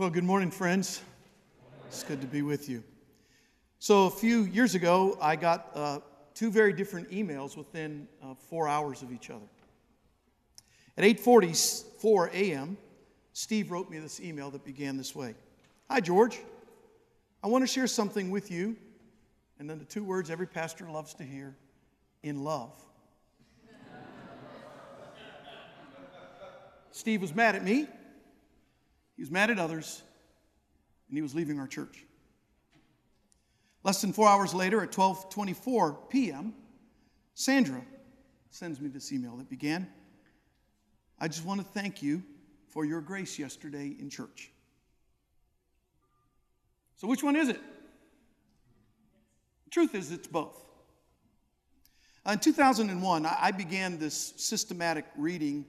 Well, 0.00 0.08
good 0.08 0.24
morning, 0.24 0.50
friends. 0.50 1.02
It's 1.88 2.04
good 2.04 2.22
to 2.22 2.26
be 2.26 2.40
with 2.40 2.70
you. 2.70 2.82
So, 3.80 4.06
a 4.06 4.10
few 4.10 4.44
years 4.44 4.74
ago, 4.74 5.18
I 5.20 5.36
got 5.36 5.72
uh, 5.74 5.98
two 6.32 6.50
very 6.50 6.72
different 6.72 7.10
emails 7.10 7.54
within 7.54 8.08
uh, 8.22 8.32
four 8.32 8.66
hours 8.66 9.02
of 9.02 9.12
each 9.12 9.28
other. 9.28 9.44
At 10.96 11.04
8:44 11.04 12.32
a.m., 12.32 12.78
Steve 13.34 13.70
wrote 13.70 13.90
me 13.90 13.98
this 13.98 14.20
email 14.20 14.50
that 14.52 14.64
began 14.64 14.96
this 14.96 15.14
way: 15.14 15.34
"Hi, 15.90 16.00
George. 16.00 16.38
I 17.42 17.48
want 17.48 17.62
to 17.62 17.68
share 17.68 17.86
something 17.86 18.30
with 18.30 18.50
you." 18.50 18.78
And 19.58 19.68
then 19.68 19.78
the 19.78 19.84
two 19.84 20.02
words 20.02 20.30
every 20.30 20.46
pastor 20.46 20.88
loves 20.90 21.12
to 21.12 21.24
hear: 21.24 21.58
"In 22.22 22.42
love." 22.42 22.72
Steve 26.90 27.20
was 27.20 27.34
mad 27.34 27.54
at 27.54 27.62
me. 27.62 27.86
He 29.20 29.22
was 29.22 29.30
mad 29.30 29.50
at 29.50 29.58
others, 29.58 30.02
and 31.10 31.18
he 31.18 31.20
was 31.20 31.34
leaving 31.34 31.60
our 31.60 31.66
church. 31.66 32.06
Less 33.84 34.00
than 34.00 34.14
four 34.14 34.26
hours 34.26 34.54
later, 34.54 34.80
at 34.82 34.92
12:24 34.92 36.08
p.m., 36.08 36.54
Sandra 37.34 37.84
sends 38.48 38.80
me 38.80 38.88
this 38.88 39.12
email 39.12 39.36
that 39.36 39.50
began, 39.50 39.86
"I 41.18 41.28
just 41.28 41.44
want 41.44 41.60
to 41.60 41.66
thank 41.66 42.02
you 42.02 42.22
for 42.68 42.86
your 42.86 43.02
grace 43.02 43.38
yesterday 43.38 43.88
in 43.88 44.08
church." 44.08 44.52
So, 46.96 47.06
which 47.06 47.22
one 47.22 47.36
is 47.36 47.50
it? 47.50 47.60
The 49.64 49.70
truth 49.70 49.94
is, 49.94 50.12
it's 50.12 50.28
both. 50.28 50.64
Uh, 52.24 52.30
in 52.30 52.38
2001, 52.38 53.26
I 53.26 53.50
began 53.50 53.98
this 53.98 54.32
systematic 54.38 55.04
reading, 55.14 55.66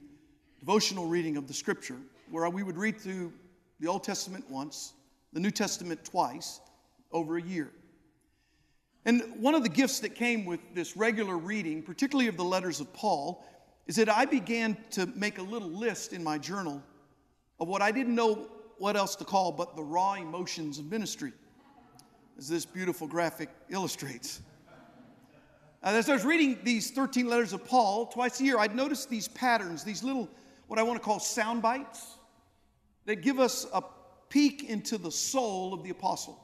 devotional 0.58 1.04
reading 1.04 1.36
of 1.36 1.48
the 1.48 1.54
scripture, 1.54 1.98
where 2.30 2.48
we 2.48 2.62
would 2.62 2.78
read 2.78 2.98
through 2.98 3.34
the 3.82 3.88
Old 3.88 4.04
Testament 4.04 4.48
once, 4.48 4.94
the 5.32 5.40
New 5.40 5.50
Testament 5.50 6.04
twice, 6.04 6.60
over 7.10 7.36
a 7.36 7.42
year. 7.42 7.68
And 9.04 9.22
one 9.40 9.56
of 9.56 9.64
the 9.64 9.68
gifts 9.68 9.98
that 10.00 10.14
came 10.14 10.44
with 10.44 10.60
this 10.72 10.96
regular 10.96 11.36
reading, 11.36 11.82
particularly 11.82 12.28
of 12.28 12.36
the 12.36 12.44
letters 12.44 12.78
of 12.78 12.92
Paul, 12.92 13.44
is 13.88 13.96
that 13.96 14.08
I 14.08 14.24
began 14.24 14.76
to 14.92 15.06
make 15.06 15.38
a 15.38 15.42
little 15.42 15.68
list 15.68 16.12
in 16.12 16.22
my 16.22 16.38
journal 16.38 16.80
of 17.58 17.66
what 17.66 17.82
I 17.82 17.90
didn't 17.90 18.14
know 18.14 18.46
what 18.78 18.96
else 18.96 19.16
to 19.16 19.24
call 19.24 19.50
but 19.50 19.74
the 19.74 19.82
raw 19.82 20.14
emotions 20.14 20.78
of 20.78 20.88
ministry, 20.88 21.32
as 22.38 22.48
this 22.48 22.64
beautiful 22.64 23.08
graphic 23.08 23.48
illustrates. 23.68 24.42
As 25.82 26.08
I 26.08 26.12
was 26.12 26.24
reading 26.24 26.60
these 26.62 26.92
13 26.92 27.26
letters 27.26 27.52
of 27.52 27.64
Paul 27.64 28.06
twice 28.06 28.38
a 28.38 28.44
year, 28.44 28.60
I'd 28.60 28.76
noticed 28.76 29.10
these 29.10 29.26
patterns, 29.26 29.82
these 29.82 30.04
little, 30.04 30.28
what 30.68 30.78
I 30.78 30.84
want 30.84 31.00
to 31.00 31.04
call 31.04 31.18
sound 31.18 31.62
bites, 31.62 32.18
that 33.06 33.16
give 33.16 33.38
us 33.38 33.66
a 33.72 33.82
peek 34.28 34.68
into 34.68 34.98
the 34.98 35.10
soul 35.10 35.74
of 35.74 35.82
the 35.82 35.90
apostle. 35.90 36.38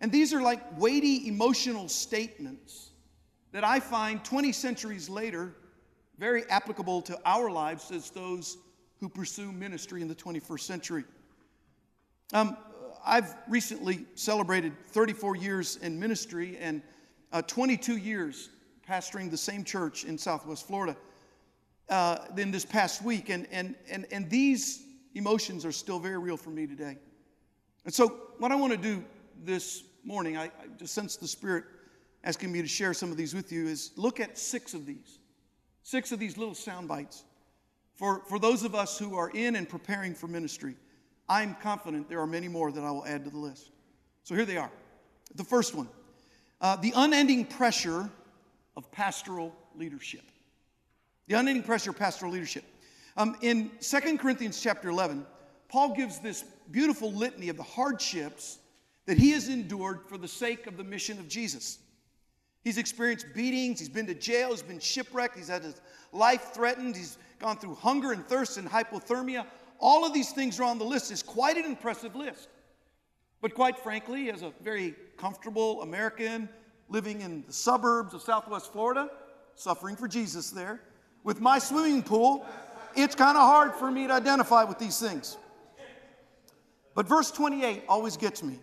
And 0.00 0.12
these 0.12 0.32
are 0.32 0.42
like 0.42 0.78
weighty 0.78 1.26
emotional 1.26 1.88
statements 1.88 2.90
that 3.52 3.64
I 3.64 3.80
find 3.80 4.22
20 4.24 4.52
centuries 4.52 5.08
later 5.08 5.54
very 6.18 6.44
applicable 6.48 7.02
to 7.02 7.18
our 7.24 7.50
lives 7.50 7.90
as 7.90 8.10
those 8.10 8.58
who 9.00 9.08
pursue 9.08 9.52
ministry 9.52 10.02
in 10.02 10.08
the 10.08 10.14
21st 10.14 10.60
century. 10.60 11.04
Um, 12.32 12.56
I've 13.04 13.34
recently 13.48 14.06
celebrated 14.14 14.72
34 14.88 15.36
years 15.36 15.76
in 15.76 15.98
ministry 15.98 16.56
and 16.58 16.82
uh, 17.32 17.42
22 17.42 17.96
years 17.96 18.50
pastoring 18.88 19.30
the 19.30 19.36
same 19.36 19.64
church 19.64 20.04
in 20.04 20.16
Southwest 20.16 20.66
Florida 20.66 20.96
uh, 21.88 22.18
this 22.34 22.64
past 22.64 23.02
week. 23.02 23.28
And, 23.28 23.46
and, 23.50 23.74
and, 23.90 24.06
and 24.10 24.28
these 24.30 24.85
emotions 25.16 25.64
are 25.64 25.72
still 25.72 25.98
very 25.98 26.18
real 26.18 26.36
for 26.36 26.50
me 26.50 26.66
today. 26.66 26.98
And 27.84 27.92
so, 27.92 28.08
what 28.38 28.52
I 28.52 28.54
want 28.54 28.72
to 28.72 28.78
do 28.78 29.04
this 29.44 29.82
morning, 30.04 30.36
I, 30.36 30.44
I 30.44 30.50
just 30.78 30.94
sense 30.94 31.16
the 31.16 31.26
Spirit 31.26 31.64
asking 32.22 32.52
me 32.52 32.60
to 32.60 32.68
share 32.68 32.92
some 32.92 33.10
of 33.10 33.16
these 33.16 33.34
with 33.34 33.50
you, 33.52 33.66
is 33.66 33.92
look 33.96 34.20
at 34.20 34.36
six 34.36 34.74
of 34.74 34.84
these, 34.84 35.18
six 35.82 36.12
of 36.12 36.18
these 36.18 36.36
little 36.36 36.54
sound 36.54 36.88
bites. 36.88 37.24
For, 37.94 38.20
for 38.28 38.38
those 38.38 38.62
of 38.62 38.74
us 38.74 38.98
who 38.98 39.16
are 39.16 39.30
in 39.30 39.56
and 39.56 39.66
preparing 39.66 40.14
for 40.14 40.26
ministry, 40.26 40.74
I'm 41.28 41.54
confident 41.62 42.08
there 42.08 42.20
are 42.20 42.26
many 42.26 42.48
more 42.48 42.70
that 42.70 42.84
I 42.84 42.90
will 42.90 43.06
add 43.06 43.24
to 43.24 43.30
the 43.30 43.38
list. 43.38 43.70
So 44.22 44.34
here 44.34 44.44
they 44.44 44.58
are. 44.58 44.70
The 45.34 45.44
first 45.44 45.74
one 45.74 45.88
uh, 46.60 46.76
the 46.76 46.92
unending 46.96 47.44
pressure 47.44 48.10
of 48.76 48.90
pastoral 48.90 49.54
leadership. 49.74 50.22
The 51.28 51.34
unending 51.34 51.64
pressure 51.64 51.90
of 51.90 51.98
pastoral 51.98 52.32
leadership. 52.32 52.64
Um, 53.16 53.36
in 53.40 53.70
2 53.80 54.18
Corinthians 54.18 54.60
chapter 54.60 54.90
11, 54.90 55.24
Paul 55.68 55.94
gives 55.94 56.18
this 56.18 56.44
beautiful 56.70 57.12
litany 57.12 57.48
of 57.48 57.56
the 57.56 57.62
hardships 57.62 58.58
that 59.06 59.16
he 59.16 59.30
has 59.30 59.48
endured 59.48 60.00
for 60.08 60.18
the 60.18 60.28
sake 60.28 60.66
of 60.66 60.76
the 60.76 60.84
mission 60.84 61.18
of 61.18 61.28
Jesus. 61.28 61.78
He's 62.62 62.78
experienced 62.78 63.26
beatings, 63.34 63.78
he's 63.78 63.88
been 63.88 64.06
to 64.08 64.14
jail, 64.14 64.50
he's 64.50 64.62
been 64.62 64.80
shipwrecked, 64.80 65.36
he's 65.36 65.48
had 65.48 65.62
his 65.62 65.80
life 66.12 66.50
threatened, 66.52 66.96
he's 66.96 67.16
gone 67.38 67.56
through 67.58 67.76
hunger 67.76 68.12
and 68.12 68.26
thirst 68.26 68.58
and 68.58 68.68
hypothermia. 68.68 69.46
All 69.78 70.04
of 70.04 70.12
these 70.12 70.32
things 70.32 70.58
are 70.58 70.64
on 70.64 70.78
the 70.78 70.84
list. 70.84 71.10
It's 71.10 71.22
quite 71.22 71.56
an 71.56 71.64
impressive 71.64 72.16
list. 72.16 72.48
But 73.40 73.54
quite 73.54 73.78
frankly, 73.78 74.30
as 74.30 74.42
a 74.42 74.52
very 74.62 74.94
comfortable 75.16 75.82
American 75.82 76.48
living 76.88 77.20
in 77.20 77.44
the 77.46 77.52
suburbs 77.52 78.14
of 78.14 78.22
Southwest 78.22 78.72
Florida, 78.72 79.10
suffering 79.54 79.96
for 79.96 80.08
Jesus 80.08 80.50
there, 80.50 80.80
with 81.24 81.40
my 81.40 81.58
swimming 81.58 82.02
pool, 82.02 82.46
it's 82.96 83.14
kind 83.14 83.36
of 83.36 83.42
hard 83.42 83.74
for 83.74 83.90
me 83.90 84.06
to 84.06 84.12
identify 84.12 84.64
with 84.64 84.78
these 84.78 84.98
things. 84.98 85.36
But 86.94 87.06
verse 87.06 87.30
28 87.30 87.84
always 87.88 88.16
gets 88.16 88.42
me. 88.42 88.58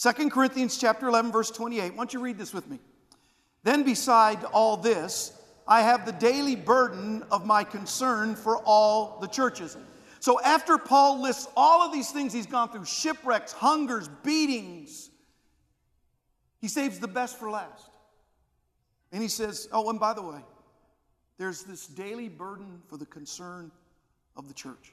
2 0.00 0.30
Corinthians 0.30 0.78
chapter 0.78 1.08
11 1.08 1.32
verse 1.32 1.50
28. 1.50 1.90
Why 1.90 1.96
don't 1.96 2.12
you 2.12 2.20
read 2.20 2.38
this 2.38 2.52
with 2.54 2.68
me? 2.68 2.78
Then 3.64 3.82
beside 3.82 4.44
all 4.44 4.76
this, 4.76 5.32
I 5.66 5.80
have 5.82 6.06
the 6.06 6.12
daily 6.12 6.54
burden 6.54 7.24
of 7.30 7.44
my 7.44 7.64
concern 7.64 8.36
for 8.36 8.58
all 8.58 9.18
the 9.20 9.26
churches. 9.26 9.76
So 10.20 10.40
after 10.42 10.78
Paul 10.78 11.22
lists 11.22 11.48
all 11.56 11.82
of 11.82 11.92
these 11.92 12.10
things 12.10 12.32
he's 12.32 12.46
gone 12.46 12.70
through 12.70 12.84
shipwrecks, 12.84 13.52
hungers, 13.52 14.08
beatings 14.22 15.10
he 16.60 16.68
saves 16.68 16.98
the 16.98 17.08
best 17.08 17.38
for 17.38 17.50
last. 17.50 17.90
And 19.12 19.22
he 19.22 19.28
says, 19.28 19.68
Oh, 19.72 19.88
and 19.90 20.00
by 20.00 20.14
the 20.14 20.22
way, 20.22 20.40
there's 21.38 21.62
this 21.64 21.86
daily 21.86 22.28
burden 22.28 22.80
for 22.88 22.96
the 22.96 23.06
concern 23.06 23.70
of 24.36 24.48
the 24.48 24.54
church. 24.54 24.92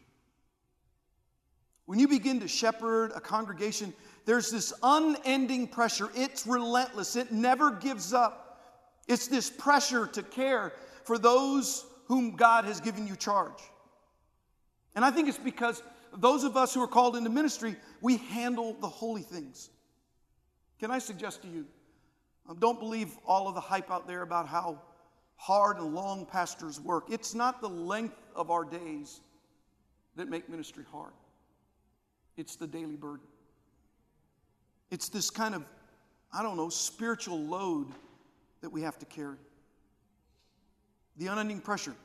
When 1.86 2.00
you 2.00 2.08
begin 2.08 2.40
to 2.40 2.48
shepherd 2.48 3.12
a 3.14 3.20
congregation, 3.20 3.94
there's 4.26 4.50
this 4.50 4.74
unending 4.82 5.68
pressure. 5.68 6.10
It's 6.16 6.48
relentless, 6.48 7.16
it 7.16 7.32
never 7.32 7.72
gives 7.72 8.14
up. 8.14 8.40
It's 9.08 9.28
this 9.28 9.50
pressure 9.50 10.08
to 10.08 10.24
care 10.24 10.72
for 11.04 11.18
those 11.18 11.86
whom 12.06 12.36
God 12.36 12.66
has 12.66 12.80
given 12.80 13.06
you 13.06 13.16
charge. 13.16 13.62
And 14.96 15.04
I 15.04 15.12
think 15.12 15.28
it's 15.28 15.38
because 15.38 15.84
those 16.16 16.44
of 16.44 16.56
us 16.56 16.74
who 16.74 16.82
are 16.82 16.88
called 16.88 17.16
into 17.16 17.30
ministry, 17.30 17.76
we 18.02 18.18
handle 18.18 18.74
the 18.80 18.88
holy 18.88 19.24
things. 19.24 19.70
Can 20.80 20.92
I 20.92 21.00
suggest 21.00 21.42
to 21.42 21.48
you, 21.48 21.66
um, 22.48 22.58
don't 22.60 22.80
believe 22.80 23.18
all 23.26 23.48
of 23.48 23.56
the 23.56 23.62
hype 23.62 23.90
out 23.90 24.08
there 24.08 24.22
about 24.22 24.48
how 24.48 24.82
hard 25.36 25.78
and 25.78 25.94
long 25.94 26.26
pastors 26.26 26.80
work. 26.80 27.06
It's 27.10 27.34
not 27.34 27.62
the 27.62 27.70
length 27.70 28.18
of 28.36 28.52
our 28.52 28.64
days 28.64 29.22
that 30.16 30.30
make 30.30 30.50
ministry 30.50 30.86
hard, 30.92 31.14
it's 32.38 32.56
the 32.56 32.68
daily 32.68 32.96
burden. 32.96 33.26
It's 34.92 35.10
this 35.10 35.32
kind 35.32 35.56
of, 35.56 35.66
I 36.32 36.44
don't 36.44 36.56
know, 36.56 36.70
spiritual 36.70 37.40
load 37.40 37.88
that 38.62 38.70
we 38.70 38.84
have 38.84 39.00
to 39.00 39.08
carry. 39.08 39.38
The 41.18 41.28
unending 41.28 41.62
pressure 41.62 41.96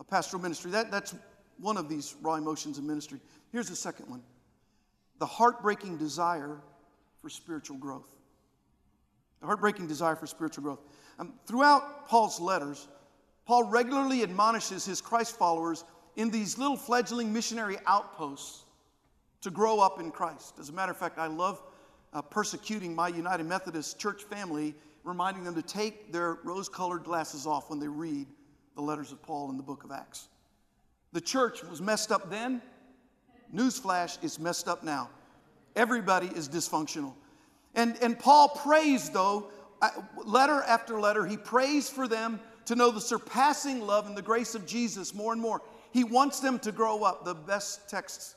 of 0.00 0.08
pastoral 0.08 0.42
ministry. 0.42 0.72
That, 0.72 0.90
that's 0.90 1.14
one 1.58 1.76
of 1.76 1.88
these 1.88 2.16
raw 2.20 2.34
emotions 2.34 2.78
of 2.78 2.84
ministry. 2.84 3.20
Here's 3.52 3.68
the 3.68 3.76
second 3.76 4.10
one 4.10 4.22
the 5.18 5.26
heartbreaking 5.26 5.96
desire 5.96 6.58
for 7.22 7.30
spiritual 7.30 7.78
growth. 7.78 8.14
The 9.40 9.46
heartbreaking 9.46 9.86
desire 9.86 10.16
for 10.16 10.26
spiritual 10.26 10.64
growth. 10.64 10.80
Um, 11.18 11.32
throughout 11.46 12.08
Paul's 12.08 12.40
letters, 12.40 12.88
Paul 13.46 13.64
regularly 13.64 14.22
admonishes 14.22 14.84
his 14.84 15.00
Christ 15.00 15.36
followers 15.36 15.84
in 16.16 16.30
these 16.30 16.58
little 16.58 16.76
fledgling 16.76 17.32
missionary 17.32 17.76
outposts 17.86 18.64
to 19.42 19.50
grow 19.50 19.80
up 19.80 20.00
in 20.00 20.10
Christ. 20.10 20.54
As 20.58 20.68
a 20.68 20.72
matter 20.72 20.92
of 20.92 20.98
fact, 20.98 21.18
I 21.18 21.26
love 21.26 21.62
uh, 22.12 22.22
persecuting 22.22 22.94
my 22.94 23.08
United 23.08 23.44
Methodist 23.44 23.98
church 23.98 24.24
family, 24.24 24.74
reminding 25.04 25.44
them 25.44 25.54
to 25.54 25.62
take 25.62 26.12
their 26.12 26.38
rose 26.42 26.68
colored 26.68 27.04
glasses 27.04 27.46
off 27.46 27.70
when 27.70 27.78
they 27.78 27.88
read 27.88 28.26
the 28.74 28.82
letters 28.82 29.12
of 29.12 29.22
Paul 29.22 29.50
in 29.50 29.56
the 29.56 29.62
book 29.62 29.84
of 29.84 29.92
Acts. 29.92 30.28
The 31.12 31.20
church 31.20 31.62
was 31.62 31.80
messed 31.80 32.10
up 32.10 32.30
then. 32.30 32.60
Newsflash, 33.54 34.18
it's 34.22 34.38
messed 34.38 34.68
up 34.68 34.82
now. 34.82 35.08
Everybody 35.76 36.26
is 36.28 36.48
dysfunctional. 36.48 37.14
And, 37.74 37.96
and 38.02 38.18
Paul 38.18 38.48
prays, 38.48 39.10
though, 39.10 39.50
letter 40.24 40.62
after 40.62 41.00
letter, 41.00 41.26
he 41.26 41.36
prays 41.36 41.88
for 41.88 42.08
them 42.08 42.40
to 42.66 42.74
know 42.74 42.90
the 42.90 43.00
surpassing 43.00 43.80
love 43.80 44.06
and 44.06 44.16
the 44.16 44.22
grace 44.22 44.54
of 44.54 44.66
Jesus 44.66 45.14
more 45.14 45.32
and 45.32 45.40
more. 45.40 45.62
He 45.92 46.04
wants 46.04 46.40
them 46.40 46.58
to 46.60 46.72
grow 46.72 47.04
up. 47.04 47.24
The 47.24 47.34
best 47.34 47.88
text 47.88 48.36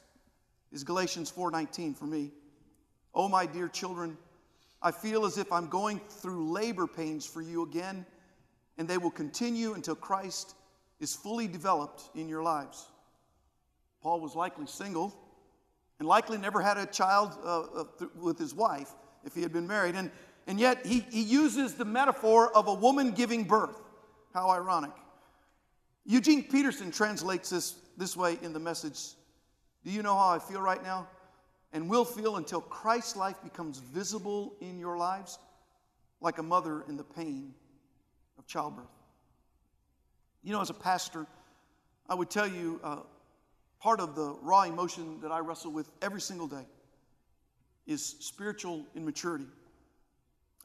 is 0.71 0.83
Galatians 0.83 1.31
4:19 1.31 1.95
for 1.95 2.05
me. 2.05 2.31
Oh 3.13 3.27
my 3.27 3.45
dear 3.45 3.67
children, 3.67 4.17
I 4.81 4.91
feel 4.91 5.25
as 5.25 5.37
if 5.37 5.51
I'm 5.51 5.67
going 5.67 5.99
through 6.09 6.51
labor 6.51 6.87
pains 6.87 7.25
for 7.25 7.41
you 7.41 7.63
again, 7.63 8.05
and 8.77 8.87
they 8.87 8.97
will 8.97 9.11
continue 9.11 9.73
until 9.73 9.95
Christ 9.95 10.55
is 10.99 11.15
fully 11.15 11.47
developed 11.47 12.09
in 12.15 12.29
your 12.29 12.43
lives. 12.43 12.87
Paul 14.01 14.21
was 14.21 14.35
likely 14.35 14.67
single 14.67 15.13
and 15.99 16.07
likely 16.07 16.37
never 16.37 16.61
had 16.61 16.77
a 16.77 16.85
child 16.85 17.37
uh, 17.43 17.59
uh, 17.61 17.83
with 18.15 18.37
his 18.37 18.53
wife 18.53 18.91
if 19.25 19.35
he 19.35 19.41
had 19.41 19.51
been 19.51 19.67
married. 19.67 19.95
And, 19.95 20.11
and 20.49 20.59
yet 20.59 20.83
he, 20.83 21.05
he 21.11 21.21
uses 21.21 21.75
the 21.75 21.85
metaphor 21.85 22.51
of 22.57 22.67
a 22.67 22.73
woman 22.73 23.11
giving 23.11 23.43
birth. 23.43 23.79
How 24.33 24.49
ironic. 24.49 24.89
Eugene 26.05 26.41
Peterson 26.41 26.89
translates 26.89 27.51
this 27.51 27.75
this 27.97 28.17
way 28.17 28.39
in 28.41 28.51
the 28.51 28.59
message 28.59 28.99
Do 29.85 29.91
you 29.91 30.01
know 30.01 30.15
how 30.15 30.29
I 30.29 30.39
feel 30.39 30.59
right 30.59 30.81
now? 30.81 31.07
And 31.71 31.87
will 31.87 32.03
feel 32.03 32.37
until 32.37 32.61
Christ's 32.61 33.15
life 33.15 33.35
becomes 33.43 33.77
visible 33.77 34.55
in 34.59 34.79
your 34.79 34.97
lives, 34.97 35.37
like 36.19 36.39
a 36.39 36.43
mother 36.43 36.83
in 36.89 36.97
the 36.97 37.03
pain 37.03 37.53
of 38.39 38.47
childbirth. 38.47 38.87
You 40.41 40.51
know, 40.51 40.61
as 40.61 40.71
a 40.71 40.73
pastor, 40.73 41.27
I 42.09 42.15
would 42.15 42.31
tell 42.31 42.47
you 42.47 42.79
uh, 42.83 43.01
part 43.79 43.99
of 43.99 44.15
the 44.15 44.35
raw 44.41 44.63
emotion 44.63 45.21
that 45.21 45.31
I 45.31 45.41
wrestle 45.41 45.71
with 45.71 45.91
every 46.01 46.21
single 46.21 46.47
day 46.47 46.65
is 47.85 48.03
spiritual 48.19 48.83
immaturity. 48.95 49.45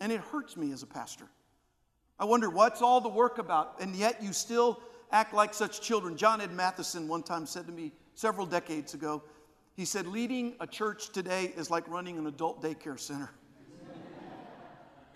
And 0.01 0.11
it 0.11 0.21
hurts 0.21 0.57
me 0.57 0.73
as 0.73 0.83
a 0.83 0.87
pastor. 0.87 1.27
I 2.19 2.25
wonder 2.25 2.49
what's 2.49 2.83
all 2.83 3.01
the 3.01 3.09
work 3.09 3.39
about, 3.39 3.81
and 3.81 3.95
yet 3.95 4.23
you 4.23 4.33
still 4.33 4.81
act 5.11 5.35
like 5.35 5.55
such 5.55 5.81
children. 5.81 6.17
John 6.17 6.41
Ed 6.41 6.51
Mathison 6.51 7.07
one 7.07 7.23
time 7.23 7.47
said 7.47 7.67
to 7.67 7.73
me 7.73 7.93
several 8.15 8.47
decades 8.47 8.95
ago, 8.95 9.23
he 9.75 9.85
said, 9.85 10.07
Leading 10.07 10.55
a 10.61 10.67
church 10.67 11.11
today 11.11 11.53
is 11.57 11.71
like 11.71 11.89
running 11.89 12.19
an 12.19 12.27
adult 12.27 12.63
daycare 12.63 12.99
center. 12.99 13.31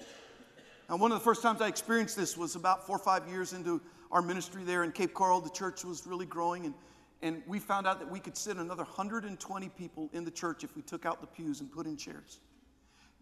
and 0.89 1.01
one 1.01 1.13
of 1.13 1.19
the 1.19 1.25
first 1.25 1.43
times 1.43 1.61
I 1.61 1.69
experienced 1.69 2.17
this 2.17 2.37
was 2.37 2.57
about 2.57 2.87
four 2.87 2.97
or 2.97 3.01
five 3.01 3.29
years 3.29 3.53
into 3.53 3.81
our 4.11 4.23
ministry 4.23 4.65
there 4.65 4.83
in 4.83 4.91
Cape 4.91 5.15
Coral. 5.15 5.41
The 5.41 5.51
church 5.51 5.85
was 5.85 6.07
really 6.07 6.27
growing, 6.27 6.67
and, 6.67 6.75
and 7.23 7.43
we 7.47 7.61
found 7.61 7.87
out 7.87 8.01
that 8.01 8.11
we 8.11 8.19
could 8.19 8.37
sit 8.37 8.57
another 8.57 8.83
120 8.83 9.69
people 9.71 10.11
in 10.13 10.25
the 10.25 10.31
church 10.31 10.65
if 10.65 10.75
we 10.75 10.83
took 10.83 11.07
out 11.07 11.21
the 11.21 11.29
pews 11.29 11.61
and 11.61 11.71
put 11.71 11.87
in 11.87 11.97
chairs. 11.97 12.41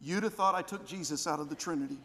You'd 0.00 0.22
have 0.22 0.34
thought 0.34 0.54
I 0.54 0.62
took 0.62 0.86
Jesus 0.86 1.26
out 1.26 1.40
of 1.40 1.48
the 1.48 1.54
Trinity. 1.54 1.98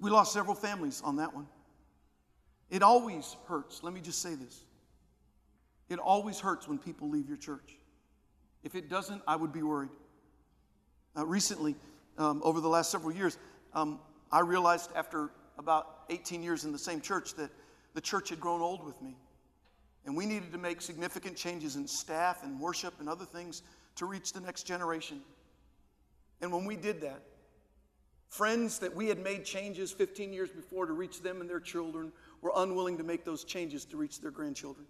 We 0.00 0.10
lost 0.10 0.32
several 0.32 0.54
families 0.54 1.02
on 1.04 1.16
that 1.16 1.34
one. 1.34 1.46
It 2.70 2.82
always 2.82 3.36
hurts. 3.46 3.82
Let 3.82 3.92
me 3.92 4.00
just 4.00 4.20
say 4.22 4.34
this. 4.34 4.64
It 5.88 5.98
always 5.98 6.38
hurts 6.38 6.68
when 6.68 6.78
people 6.78 7.08
leave 7.08 7.28
your 7.28 7.38
church. 7.38 7.76
If 8.62 8.74
it 8.74 8.88
doesn't, 8.88 9.22
I 9.26 9.36
would 9.36 9.52
be 9.52 9.62
worried. 9.62 9.90
Uh, 11.16 11.26
recently, 11.26 11.74
um, 12.18 12.40
over 12.44 12.60
the 12.60 12.68
last 12.68 12.90
several 12.90 13.12
years, 13.12 13.38
um, 13.72 13.98
I 14.30 14.40
realized 14.40 14.90
after 14.94 15.30
about 15.58 16.04
18 16.10 16.42
years 16.42 16.64
in 16.64 16.72
the 16.72 16.78
same 16.78 17.00
church 17.00 17.34
that 17.34 17.50
the 17.94 18.00
church 18.00 18.28
had 18.28 18.40
grown 18.40 18.60
old 18.60 18.84
with 18.84 19.00
me. 19.00 19.16
And 20.04 20.16
we 20.16 20.26
needed 20.26 20.52
to 20.52 20.58
make 20.58 20.80
significant 20.80 21.36
changes 21.36 21.76
in 21.76 21.86
staff 21.86 22.44
and 22.44 22.60
worship 22.60 22.94
and 23.00 23.08
other 23.08 23.24
things 23.24 23.62
to 23.98 24.06
reach 24.06 24.32
the 24.32 24.40
next 24.40 24.62
generation. 24.62 25.20
And 26.40 26.52
when 26.52 26.64
we 26.64 26.76
did 26.76 27.00
that, 27.02 27.22
friends 28.28 28.78
that 28.78 28.94
we 28.94 29.08
had 29.08 29.18
made 29.18 29.44
changes 29.44 29.90
15 29.90 30.32
years 30.32 30.50
before 30.50 30.86
to 30.86 30.92
reach 30.92 31.20
them 31.20 31.40
and 31.40 31.50
their 31.50 31.60
children 31.60 32.12
were 32.40 32.52
unwilling 32.56 32.96
to 32.98 33.04
make 33.04 33.24
those 33.24 33.44
changes 33.44 33.84
to 33.86 33.96
reach 33.96 34.20
their 34.20 34.30
grandchildren. 34.30 34.86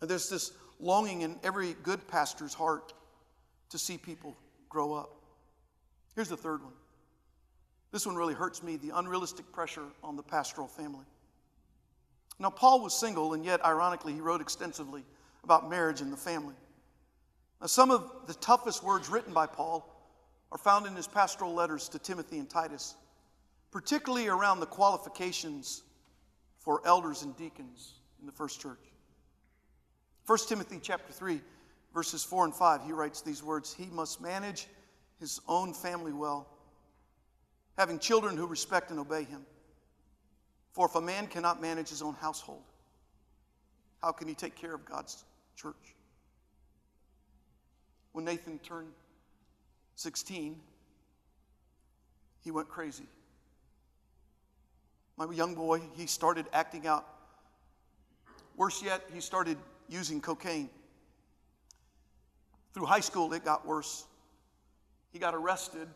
And 0.00 0.08
there's 0.08 0.28
this 0.28 0.52
longing 0.78 1.22
in 1.22 1.38
every 1.42 1.74
good 1.82 2.06
pastor's 2.06 2.54
heart 2.54 2.92
to 3.70 3.78
see 3.78 3.98
people 3.98 4.36
grow 4.68 4.94
up. 4.94 5.10
Here's 6.14 6.28
the 6.28 6.36
third 6.36 6.62
one. 6.62 6.74
This 7.90 8.06
one 8.06 8.14
really 8.14 8.34
hurts 8.34 8.62
me 8.62 8.76
the 8.76 8.96
unrealistic 8.96 9.50
pressure 9.52 9.86
on 10.04 10.16
the 10.16 10.22
pastoral 10.22 10.68
family. 10.68 11.06
Now, 12.38 12.50
Paul 12.50 12.82
was 12.82 12.92
single, 12.94 13.32
and 13.32 13.44
yet, 13.44 13.64
ironically, 13.64 14.12
he 14.12 14.20
wrote 14.20 14.42
extensively 14.42 15.02
about 15.42 15.70
marriage 15.70 16.02
and 16.02 16.12
the 16.12 16.16
family. 16.16 16.54
Now, 17.60 17.66
some 17.66 17.90
of 17.90 18.10
the 18.26 18.34
toughest 18.34 18.82
words 18.82 19.08
written 19.08 19.32
by 19.32 19.46
Paul 19.46 19.92
are 20.52 20.58
found 20.58 20.86
in 20.86 20.94
his 20.94 21.06
pastoral 21.06 21.54
letters 21.54 21.88
to 21.90 21.98
Timothy 21.98 22.38
and 22.38 22.48
Titus, 22.48 22.94
particularly 23.70 24.28
around 24.28 24.60
the 24.60 24.66
qualifications 24.66 25.82
for 26.58 26.82
elders 26.86 27.22
and 27.22 27.36
deacons 27.36 27.94
in 28.20 28.26
the 28.26 28.32
first 28.32 28.60
church. 28.60 28.78
1 30.26 30.38
Timothy 30.48 30.78
chapter 30.82 31.12
3, 31.12 31.40
verses 31.94 32.24
4 32.24 32.46
and 32.46 32.54
5, 32.54 32.84
he 32.84 32.92
writes 32.92 33.22
these 33.22 33.42
words 33.42 33.72
He 33.72 33.86
must 33.86 34.20
manage 34.20 34.66
his 35.18 35.40
own 35.48 35.72
family 35.72 36.12
well, 36.12 36.46
having 37.78 37.98
children 37.98 38.36
who 38.36 38.46
respect 38.46 38.90
and 38.90 39.00
obey 39.00 39.24
him. 39.24 39.46
For 40.72 40.86
if 40.86 40.94
a 40.94 41.00
man 41.00 41.26
cannot 41.26 41.62
manage 41.62 41.88
his 41.88 42.02
own 42.02 42.14
household, 42.14 42.64
how 44.02 44.12
can 44.12 44.28
he 44.28 44.34
take 44.34 44.54
care 44.54 44.74
of 44.74 44.84
God's 44.84 45.24
church? 45.56 45.95
When 48.16 48.24
Nathan 48.24 48.58
turned 48.60 48.94
16, 49.96 50.58
he 52.42 52.50
went 52.50 52.66
crazy. 52.66 53.04
My 55.18 55.30
young 55.30 55.54
boy, 55.54 55.82
he 55.92 56.06
started 56.06 56.46
acting 56.54 56.86
out. 56.86 57.06
Worse 58.56 58.82
yet, 58.82 59.02
he 59.12 59.20
started 59.20 59.58
using 59.90 60.22
cocaine. 60.22 60.70
Through 62.72 62.86
high 62.86 63.00
school, 63.00 63.30
it 63.34 63.44
got 63.44 63.66
worse. 63.66 64.06
He 65.12 65.18
got 65.18 65.34
arrested 65.34 65.86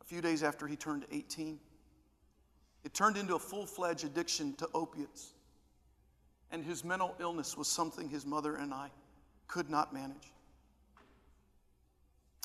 a 0.00 0.04
few 0.04 0.22
days 0.22 0.42
after 0.42 0.66
he 0.66 0.74
turned 0.74 1.04
18. 1.12 1.60
It 2.82 2.94
turned 2.94 3.18
into 3.18 3.34
a 3.34 3.38
full 3.38 3.66
fledged 3.66 4.04
addiction 4.04 4.54
to 4.54 4.70
opiates. 4.72 5.34
And 6.50 6.64
his 6.64 6.82
mental 6.82 7.14
illness 7.20 7.58
was 7.58 7.68
something 7.68 8.08
his 8.08 8.24
mother 8.24 8.56
and 8.56 8.72
I 8.72 8.88
could 9.48 9.68
not 9.68 9.92
manage. 9.92 10.32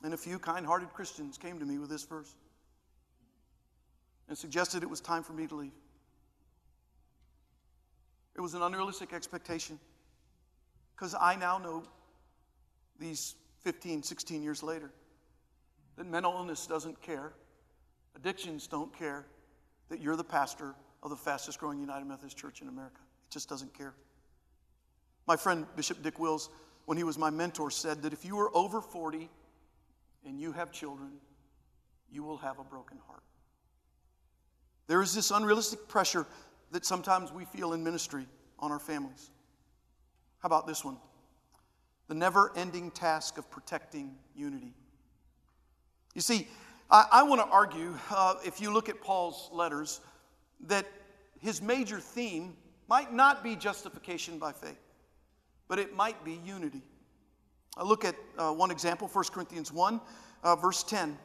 And 0.01 0.13
a 0.13 0.17
few 0.17 0.39
kind 0.39 0.65
hearted 0.65 0.91
Christians 0.93 1.37
came 1.37 1.59
to 1.59 1.65
me 1.65 1.77
with 1.77 1.89
this 1.89 2.03
verse 2.03 2.35
and 4.27 4.37
suggested 4.37 4.83
it 4.83 4.89
was 4.89 5.01
time 5.01 5.23
for 5.23 5.33
me 5.33 5.47
to 5.47 5.55
leave. 5.55 5.71
It 8.35 8.41
was 8.41 8.53
an 8.53 8.61
unrealistic 8.61 9.13
expectation 9.13 9.79
because 10.95 11.15
I 11.19 11.35
now 11.35 11.57
know 11.57 11.83
these 12.99 13.35
15, 13.61 14.03
16 14.03 14.41
years 14.41 14.63
later 14.63 14.91
that 15.95 16.07
mental 16.07 16.33
illness 16.33 16.65
doesn't 16.65 17.01
care, 17.01 17.33
addictions 18.15 18.67
don't 18.67 18.97
care, 18.97 19.25
that 19.89 20.01
you're 20.01 20.15
the 20.15 20.23
pastor 20.23 20.73
of 21.03 21.09
the 21.09 21.15
fastest 21.15 21.59
growing 21.59 21.79
United 21.79 22.05
Methodist 22.05 22.37
Church 22.37 22.61
in 22.61 22.67
America. 22.67 22.99
It 23.29 23.33
just 23.33 23.49
doesn't 23.49 23.77
care. 23.77 23.93
My 25.27 25.35
friend 25.35 25.65
Bishop 25.75 26.01
Dick 26.01 26.17
Wills, 26.19 26.49
when 26.85 26.97
he 26.97 27.03
was 27.03 27.17
my 27.17 27.29
mentor, 27.29 27.69
said 27.69 28.01
that 28.01 28.13
if 28.13 28.25
you 28.25 28.35
were 28.35 28.49
over 28.55 28.81
40 28.81 29.29
and 30.25 30.39
you 30.39 30.51
have 30.51 30.71
children, 30.71 31.11
you 32.11 32.23
will 32.23 32.37
have 32.37 32.59
a 32.59 32.63
broken 32.63 32.97
heart. 33.07 33.23
There 34.87 35.01
is 35.01 35.13
this 35.13 35.31
unrealistic 35.31 35.87
pressure 35.87 36.25
that 36.71 36.85
sometimes 36.85 37.31
we 37.31 37.45
feel 37.45 37.73
in 37.73 37.83
ministry 37.83 38.27
on 38.59 38.71
our 38.71 38.79
families. 38.79 39.31
How 40.39 40.47
about 40.47 40.67
this 40.67 40.83
one? 40.83 40.97
The 42.07 42.15
never 42.15 42.51
ending 42.55 42.91
task 42.91 43.37
of 43.37 43.49
protecting 43.49 44.15
unity. 44.35 44.73
You 46.13 46.21
see, 46.21 46.47
I, 46.91 47.05
I 47.11 47.23
want 47.23 47.41
to 47.41 47.47
argue, 47.47 47.95
uh, 48.11 48.35
if 48.45 48.59
you 48.59 48.71
look 48.71 48.89
at 48.89 49.01
Paul's 49.01 49.49
letters, 49.51 50.01
that 50.67 50.85
his 51.39 51.61
major 51.61 51.99
theme 51.99 52.55
might 52.87 53.13
not 53.13 53.43
be 53.43 53.55
justification 53.55 54.37
by 54.37 54.51
faith, 54.51 54.79
but 55.67 55.79
it 55.79 55.95
might 55.95 56.23
be 56.23 56.39
unity. 56.45 56.81
I 57.75 57.83
look 57.83 58.05
at 58.05 58.15
uh, 58.37 58.51
one 58.51 58.71
example, 58.71 59.07
1 59.07 59.25
Corinthians 59.31 59.71
1, 59.71 60.01
uh, 60.43 60.55
verse 60.55 60.83
10. 60.83 61.17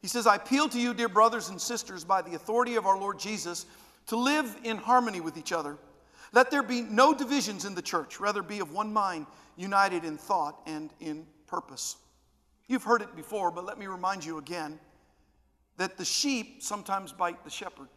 He 0.00 0.08
says, 0.08 0.26
I 0.26 0.36
appeal 0.36 0.68
to 0.68 0.78
you, 0.78 0.92
dear 0.94 1.08
brothers 1.08 1.48
and 1.48 1.60
sisters, 1.60 2.04
by 2.04 2.22
the 2.22 2.34
authority 2.34 2.76
of 2.76 2.86
our 2.86 2.98
Lord 2.98 3.18
Jesus, 3.18 3.66
to 4.08 4.16
live 4.16 4.56
in 4.62 4.76
harmony 4.76 5.20
with 5.20 5.36
each 5.36 5.52
other. 5.52 5.78
Let 6.32 6.50
there 6.50 6.62
be 6.62 6.82
no 6.82 7.14
divisions 7.14 7.64
in 7.64 7.74
the 7.74 7.82
church, 7.82 8.20
rather, 8.20 8.42
be 8.42 8.60
of 8.60 8.72
one 8.72 8.92
mind, 8.92 9.26
united 9.56 10.04
in 10.04 10.18
thought 10.18 10.60
and 10.66 10.90
in 11.00 11.26
purpose. 11.46 11.96
You've 12.68 12.84
heard 12.84 13.00
it 13.00 13.16
before, 13.16 13.50
but 13.50 13.64
let 13.64 13.78
me 13.78 13.86
remind 13.86 14.24
you 14.24 14.38
again 14.38 14.78
that 15.76 15.96
the 15.96 16.04
sheep 16.04 16.62
sometimes 16.62 17.12
bite 17.12 17.42
the 17.44 17.50
shepherd. 17.50 17.88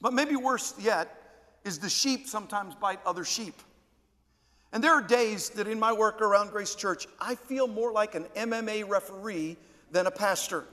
But 0.00 0.12
maybe 0.12 0.36
worse 0.36 0.74
yet 0.78 1.16
is 1.64 1.78
the 1.78 1.90
sheep 1.90 2.26
sometimes 2.26 2.74
bite 2.74 3.00
other 3.04 3.24
sheep. 3.24 3.54
And 4.72 4.84
there 4.84 4.92
are 4.92 5.02
days 5.02 5.50
that 5.50 5.66
in 5.66 5.80
my 5.80 5.92
work 5.92 6.22
around 6.22 6.50
Grace 6.50 6.74
Church, 6.74 7.06
I 7.20 7.34
feel 7.34 7.66
more 7.66 7.92
like 7.92 8.14
an 8.14 8.24
MMA 8.36 8.88
referee 8.88 9.56
than 9.90 10.06
a 10.06 10.10
pastor. 10.10 10.64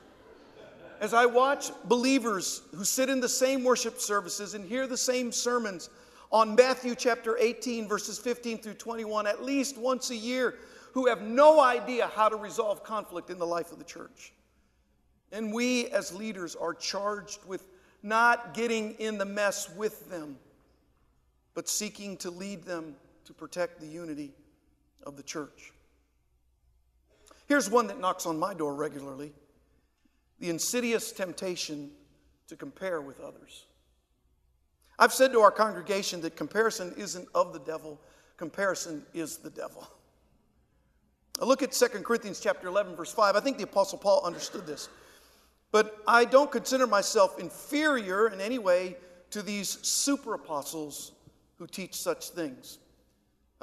As 1.00 1.14
I 1.14 1.26
watch 1.26 1.72
believers 1.86 2.62
who 2.76 2.84
sit 2.84 3.10
in 3.10 3.20
the 3.20 3.30
same 3.30 3.64
worship 3.64 4.00
services 4.00 4.54
and 4.54 4.66
hear 4.66 4.88
the 4.88 4.98
same 4.98 5.32
sermons 5.32 5.90
on 6.32 6.56
Matthew 6.56 6.96
chapter 6.96 7.38
18, 7.38 7.88
verses 7.88 8.20
15 8.20 8.60
through 8.60 8.74
21, 8.76 9.26
at 9.26 9.44
least 9.44 9.78
once 9.78 10.10
a 10.10 10.16
year, 10.16 10.56
who 10.94 11.08
have 11.08 11.22
no 11.22 11.60
idea 11.60 12.08
how 12.16 12.30
to 12.30 12.36
resolve 12.36 12.84
conflict 12.84 13.30
in 13.30 13.38
the 13.38 13.46
life 13.46 13.72
of 13.72 13.78
the 13.78 13.84
church. 13.84 14.34
And 15.32 15.54
we 15.54 15.88
as 15.88 16.14
leaders 16.14 16.56
are 16.56 16.74
charged 16.74 17.40
with 17.46 17.66
not 18.04 18.54
getting 18.54 18.94
in 18.94 19.18
the 19.18 19.26
mess 19.26 19.70
with 19.76 20.10
them, 20.10 20.38
but 21.54 21.68
seeking 21.68 22.18
to 22.18 22.32
lead 22.32 22.64
them 22.64 22.96
to 23.28 23.34
protect 23.34 23.82
the 23.82 23.86
unity 23.86 24.32
of 25.04 25.18
the 25.18 25.24
church. 25.24 25.74
Here's 27.46 27.70
one 27.70 27.88
that 27.88 28.00
knocks 28.00 28.26
on 28.26 28.40
my 28.40 28.54
door 28.54 28.74
regularly 28.74 29.34
the 30.40 30.50
insidious 30.50 31.12
temptation 31.12 31.90
to 32.48 32.56
compare 32.56 33.02
with 33.02 33.20
others. 33.20 33.66
I've 35.00 35.12
said 35.12 35.32
to 35.34 35.42
our 35.42 35.52
congregation 35.52 36.22
that 36.22 36.36
comparison 36.36 36.94
isn't 36.96 37.28
of 37.34 37.54
the 37.54 37.60
devil, 37.60 38.00
comparison 38.38 39.04
is 39.14 39.38
the 39.38 39.50
devil. 39.50 39.88
I 41.42 41.46
look 41.46 41.64
at 41.64 41.72
2 41.72 41.88
Corinthians 42.04 42.40
chapter 42.40 42.68
11 42.68 42.96
verse 42.96 43.12
5. 43.12 43.36
I 43.36 43.40
think 43.40 43.58
the 43.58 43.64
apostle 43.64 43.98
Paul 43.98 44.22
understood 44.24 44.66
this. 44.66 44.90
But 45.72 45.98
I 46.08 46.24
don't 46.24 46.52
consider 46.52 46.88
myself 46.88 47.40
inferior 47.40 48.30
in 48.30 48.40
any 48.40 48.58
way 48.58 48.96
to 49.32 49.42
these 49.42 49.70
super 49.86 50.34
apostles 50.36 51.12
who 51.58 51.68
teach 51.68 51.96
such 51.96 52.30
things. 52.30 52.78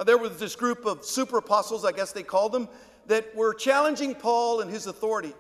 There 0.03 0.19
was 0.19 0.39
this 0.39 0.57
group 0.57 0.87
of 0.87 1.05
super 1.05 1.39
apostles, 1.39 1.85
I 1.85 1.93
guess 1.93 2.13
they 2.13 2.25
called 2.25 2.53
them, 2.53 2.69
that 3.07 3.35
were 3.37 3.55
challenging 3.55 4.15
Paul 4.15 4.61
and 4.61 4.71
his 4.71 4.87
authority. 4.87 5.33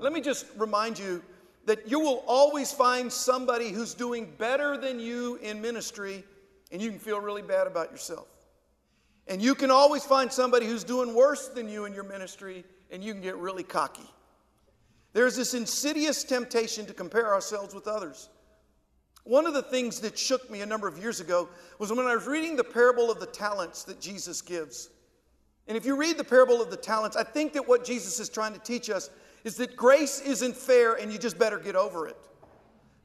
Let 0.00 0.12
me 0.12 0.20
just 0.20 0.46
remind 0.56 0.98
you 0.98 1.22
that 1.64 1.88
you 1.88 1.98
will 1.98 2.22
always 2.26 2.72
find 2.72 3.10
somebody 3.10 3.70
who's 3.70 3.94
doing 3.94 4.30
better 4.36 4.76
than 4.76 5.00
you 5.00 5.36
in 5.36 5.62
ministry, 5.62 6.24
and 6.70 6.82
you 6.82 6.90
can 6.90 6.98
feel 6.98 7.20
really 7.20 7.40
bad 7.40 7.66
about 7.66 7.90
yourself. 7.90 8.28
And 9.28 9.40
you 9.40 9.54
can 9.54 9.70
always 9.70 10.04
find 10.04 10.30
somebody 10.30 10.66
who's 10.66 10.84
doing 10.84 11.14
worse 11.14 11.48
than 11.48 11.68
you 11.68 11.86
in 11.86 11.94
your 11.94 12.04
ministry, 12.04 12.64
and 12.90 13.02
you 13.02 13.14
can 13.14 13.22
get 13.22 13.36
really 13.36 13.62
cocky. 13.62 14.10
There's 15.14 15.36
this 15.36 15.54
insidious 15.54 16.22
temptation 16.22 16.84
to 16.84 16.92
compare 16.92 17.32
ourselves 17.32 17.74
with 17.74 17.86
others. 17.86 18.28
One 19.24 19.46
of 19.46 19.54
the 19.54 19.62
things 19.62 20.00
that 20.00 20.18
shook 20.18 20.50
me 20.50 20.60
a 20.60 20.66
number 20.66 20.86
of 20.86 20.98
years 20.98 21.20
ago 21.20 21.48
was 21.78 21.90
when 21.90 22.06
I 22.06 22.14
was 22.14 22.26
reading 22.26 22.56
the 22.56 22.64
parable 22.64 23.10
of 23.10 23.20
the 23.20 23.26
talents 23.26 23.82
that 23.84 24.00
Jesus 24.00 24.42
gives. 24.42 24.90
And 25.66 25.78
if 25.78 25.86
you 25.86 25.96
read 25.96 26.18
the 26.18 26.24
parable 26.24 26.60
of 26.60 26.70
the 26.70 26.76
talents, 26.76 27.16
I 27.16 27.24
think 27.24 27.54
that 27.54 27.66
what 27.66 27.84
Jesus 27.84 28.20
is 28.20 28.28
trying 28.28 28.52
to 28.52 28.58
teach 28.58 28.90
us 28.90 29.08
is 29.42 29.56
that 29.56 29.76
grace 29.76 30.20
isn't 30.20 30.54
fair 30.54 30.94
and 30.94 31.10
you 31.10 31.18
just 31.18 31.38
better 31.38 31.58
get 31.58 31.74
over 31.74 32.06
it. 32.06 32.16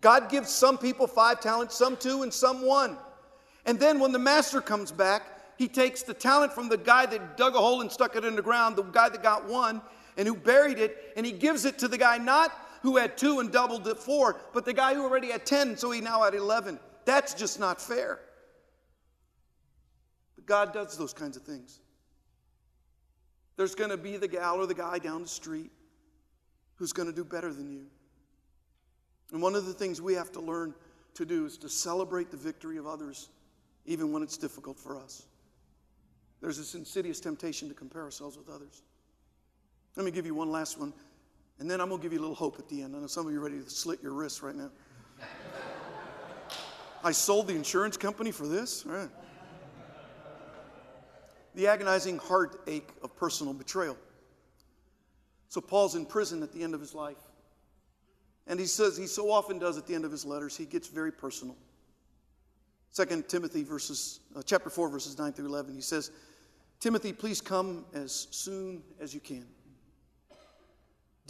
God 0.02 0.30
gives 0.30 0.50
some 0.50 0.78
people 0.78 1.08
five 1.08 1.40
talents, 1.40 1.76
some 1.76 1.96
two, 1.96 2.24
and 2.24 2.34
some 2.34 2.66
one. 2.66 2.98
And 3.66 3.80
then 3.80 4.00
when 4.00 4.12
the 4.12 4.20
master 4.20 4.60
comes 4.60 4.92
back, 4.92 5.24
he 5.58 5.68
takes 5.68 6.04
the 6.04 6.14
talent 6.14 6.54
from 6.54 6.70
the 6.70 6.78
guy 6.78 7.06
that 7.06 7.38
dug 7.38 7.56
a 7.56 7.60
hole 7.60 7.82
and 7.82 7.92
stuck 7.92 8.16
it 8.16 8.26
in 8.26 8.36
the 8.36 8.42
ground, 8.42 8.76
the 8.76 8.84
guy 8.84 9.10
that 9.10 9.22
got 9.24 9.48
one, 9.48 9.82
and 10.18 10.28
who 10.28 10.36
buried 10.36 10.80
it, 10.80 11.14
and 11.16 11.26
he 11.26 11.32
gives 11.32 11.66
it 11.66 11.78
to 11.80 11.88
the 11.88 11.98
guy 11.98 12.18
not 12.18 12.52
who 12.82 12.98
had 12.98 13.18
two 13.18 13.40
and 13.40 13.52
doubled 13.52 13.88
it 13.88 13.98
four, 13.98 14.40
but 14.54 14.66
the 14.66 14.74
guy 14.74 14.94
who 14.94 15.04
already 15.04 15.32
had 15.32 15.46
10, 15.46 15.78
so 15.78 15.92
he 15.92 16.02
now 16.02 16.24
had 16.24 16.34
11. 16.34 16.80
That's 17.06 17.34
just 17.34 17.60
not 17.60 17.82
fair. 17.82 18.20
But 20.36 20.46
God 20.46 20.74
does 20.74 20.98
those 20.98 21.14
kinds 21.14 21.38
of 21.38 21.44
things. 21.44 21.80
There's 23.58 23.76
going 23.76 23.90
to 23.90 23.98
be 23.98 24.16
the 24.16 24.28
gal 24.28 24.56
or 24.56 24.66
the 24.66 24.74
guy 24.74 25.00
down 25.00 25.22
the 25.22 25.28
street 25.28 25.72
who's 26.76 26.94
going 26.94 27.10
to 27.10 27.16
do 27.16 27.26
better 27.26 27.54
than 27.54 27.70
you. 27.70 27.88
And 29.34 29.42
one 29.42 29.54
of 29.54 29.66
the 29.66 29.74
things 29.74 30.02
we 30.02 30.14
have 30.14 30.32
to 30.32 30.40
learn 30.40 30.74
to 31.16 31.26
do 31.26 31.46
is 31.46 31.58
to 31.58 31.70
celebrate 31.70 32.32
the 32.32 32.38
victory 32.38 32.78
of 32.78 32.88
others, 32.88 33.30
even 33.86 34.14
when 34.14 34.24
it's 34.24 34.38
difficult 34.38 34.80
for 34.80 34.98
us. 34.98 35.24
There's 36.42 36.58
this 36.58 36.74
insidious 36.74 37.20
temptation 37.20 37.68
to 37.68 37.76
compare 37.76 38.04
ourselves 38.04 38.38
with 38.38 38.50
others. 38.50 38.82
Let 39.96 40.06
me 40.06 40.12
give 40.12 40.26
you 40.26 40.34
one 40.34 40.52
last 40.52 40.80
one, 40.80 40.94
and 41.60 41.70
then 41.70 41.82
I'm 41.82 41.90
going 41.90 42.00
to 42.00 42.04
give 42.04 42.14
you 42.14 42.20
a 42.20 42.22
little 42.22 42.36
hope 42.36 42.58
at 42.58 42.70
the 42.70 42.82
end. 42.82 42.96
I 42.96 43.00
know 43.00 43.08
some 43.08 43.28
of 43.28 43.34
you 43.34 43.40
are 43.40 43.44
ready 43.44 43.62
to 43.62 43.70
slit 43.70 44.02
your 44.02 44.14
wrists 44.14 44.42
right 44.42 44.56
now. 44.56 44.70
I 47.04 47.12
sold 47.12 47.48
the 47.48 47.56
insurance 47.56 47.98
company 47.98 48.32
for 48.32 48.48
this? 48.48 48.86
All 48.86 48.94
right. 48.94 49.10
The 51.56 51.68
agonizing 51.68 52.18
heartache 52.18 52.90
of 53.04 53.16
personal 53.16 53.54
betrayal. 53.54 53.98
So 55.50 55.60
Paul's 55.60 55.96
in 55.96 56.06
prison 56.06 56.44
at 56.44 56.54
the 56.54 56.64
end 56.64 56.74
of 56.74 56.80
his 56.80 56.94
life. 56.94 57.18
And 58.48 58.60
he 58.60 58.66
says, 58.66 58.98
he 58.98 59.08
so 59.08 59.32
often 59.32 59.60
does 59.60 59.78
at 59.78 59.86
the 59.86 59.96
end 59.96 60.06
of 60.06 60.12
his 60.12 60.26
letters, 60.26 60.56
he 60.56 60.66
gets 60.66 60.88
very 60.88 61.12
personal. 61.12 61.56
Second 62.92 63.28
Timothy 63.28 63.64
verses, 63.64 64.22
uh, 64.36 64.42
chapter 64.44 64.70
4, 64.70 64.90
verses 64.90 65.18
9 65.18 65.34
through 65.34 65.48
11, 65.48 65.76
he 65.76 65.82
says, 65.82 66.12
Timothy, 66.80 67.14
please 67.14 67.42
come 67.42 67.86
as 67.94 68.28
soon 68.32 68.82
as 69.00 69.14
you 69.14 69.20
can. 69.20 69.46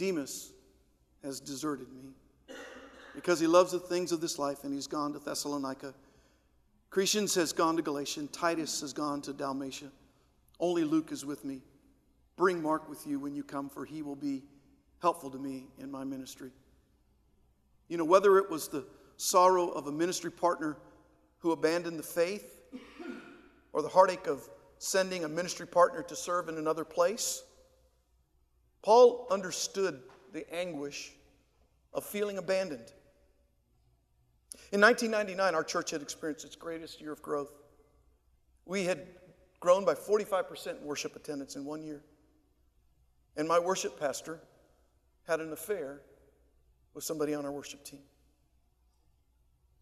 Demas 0.00 0.52
has 1.22 1.40
deserted 1.40 1.92
me 1.92 2.54
because 3.14 3.38
he 3.38 3.46
loves 3.46 3.72
the 3.72 3.78
things 3.78 4.12
of 4.12 4.22
this 4.22 4.38
life 4.38 4.64
and 4.64 4.72
he's 4.72 4.86
gone 4.86 5.12
to 5.12 5.18
Thessalonica. 5.18 5.92
Crescens 6.90 7.34
has 7.34 7.52
gone 7.52 7.76
to 7.76 7.82
Galatia. 7.82 8.26
Titus 8.32 8.80
has 8.80 8.94
gone 8.94 9.20
to 9.20 9.34
Dalmatia. 9.34 9.90
Only 10.58 10.84
Luke 10.84 11.12
is 11.12 11.26
with 11.26 11.44
me. 11.44 11.60
Bring 12.36 12.62
Mark 12.62 12.88
with 12.88 13.06
you 13.06 13.20
when 13.20 13.34
you 13.34 13.42
come, 13.42 13.68
for 13.68 13.84
he 13.84 14.00
will 14.00 14.16
be 14.16 14.42
helpful 15.02 15.28
to 15.32 15.38
me 15.38 15.66
in 15.78 15.90
my 15.90 16.02
ministry. 16.02 16.50
You 17.88 17.98
know, 17.98 18.06
whether 18.06 18.38
it 18.38 18.50
was 18.50 18.68
the 18.68 18.86
sorrow 19.18 19.68
of 19.68 19.86
a 19.86 19.92
ministry 19.92 20.30
partner 20.30 20.78
who 21.40 21.52
abandoned 21.52 21.98
the 21.98 22.02
faith 22.02 22.58
or 23.74 23.82
the 23.82 23.88
heartache 23.88 24.26
of 24.26 24.48
sending 24.78 25.24
a 25.24 25.28
ministry 25.28 25.66
partner 25.66 26.02
to 26.04 26.16
serve 26.16 26.48
in 26.48 26.56
another 26.56 26.86
place, 26.86 27.42
Paul 28.82 29.26
understood 29.30 30.00
the 30.32 30.52
anguish 30.54 31.12
of 31.92 32.04
feeling 32.04 32.38
abandoned. 32.38 32.92
In 34.72 34.80
1999, 34.80 35.54
our 35.54 35.64
church 35.64 35.90
had 35.90 36.02
experienced 36.02 36.44
its 36.44 36.56
greatest 36.56 37.00
year 37.00 37.12
of 37.12 37.20
growth. 37.22 37.52
We 38.64 38.84
had 38.84 39.06
grown 39.58 39.84
by 39.84 39.94
45% 39.94 40.80
in 40.80 40.84
worship 40.84 41.16
attendance 41.16 41.56
in 41.56 41.64
one 41.64 41.82
year. 41.82 42.02
And 43.36 43.46
my 43.46 43.58
worship 43.58 43.98
pastor 43.98 44.40
had 45.26 45.40
an 45.40 45.52
affair 45.52 46.00
with 46.94 47.04
somebody 47.04 47.34
on 47.34 47.44
our 47.44 47.52
worship 47.52 47.84
team. 47.84 48.00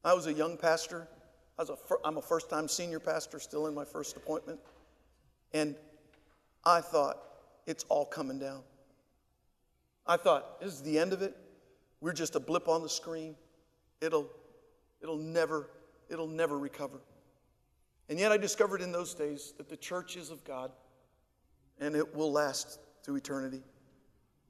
I 0.05 0.15
was 0.15 0.27
a 0.27 0.33
young 0.33 0.57
pastor. 0.57 1.09
I 1.59 1.63
was 1.63 1.71
a, 1.71 1.77
I'm 2.05 2.17
a 2.19 2.23
first 2.23 2.51
time 2.51 2.69
senior 2.69 3.01
pastor, 3.01 3.39
still 3.41 3.67
in 3.67 3.75
my 3.75 3.85
first 3.85 4.17
appointment. 4.17 4.61
And 5.53 5.75
I 6.65 6.81
thought, 6.81 7.19
it's 7.67 7.85
all 7.89 8.07
coming 8.07 8.39
down. 8.39 8.63
I 10.09 10.17
thought, 10.17 10.61
this 10.61 10.73
is 10.73 10.83
the 10.83 10.99
end 10.99 11.13
of 11.13 11.21
it. 11.21 11.37
We're 12.01 12.15
just 12.15 12.35
a 12.35 12.41
blip 12.41 12.67
on 12.67 12.83
the 12.83 12.89
screen. 12.89 13.37
It'll, 14.01 14.29
it'll 15.03 15.19
never, 15.19 15.69
it'll 16.09 16.27
never 16.27 16.59
recover. 16.59 17.01
And 18.09 18.19
yet 18.19 18.33
I 18.33 18.39
discovered 18.39 18.81
in 18.81 18.91
those 18.91 19.15
days 19.15 19.53
that 19.59 19.69
the 19.69 19.77
church 19.77 20.17
is 20.17 20.31
of 20.31 20.43
God 20.45 20.73
and 21.79 21.95
it 21.95 22.15
will 22.15 22.33
last 22.33 22.81
through 23.03 23.17
eternity. 23.17 23.63